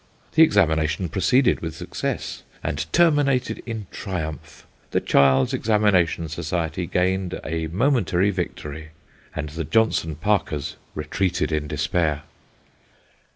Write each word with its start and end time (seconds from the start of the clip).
The 0.31 0.41
examination 0.41 1.09
proceeded 1.09 1.59
with 1.59 1.75
success, 1.75 2.41
and 2.63 2.91
terminated 2.91 3.61
in 3.67 3.85
triumph. 3.91 4.65
The 4.89 4.99
child's 4.99 5.53
examination 5.53 6.27
society 6.27 6.87
gained 6.87 7.39
a 7.45 7.67
momentary 7.67 8.31
victory, 8.31 8.87
and 9.35 9.49
the 9.49 9.63
Johnson 9.63 10.15
Parkers 10.15 10.75
retreated 10.95 11.51
in 11.51 11.67
despair. 11.67 12.23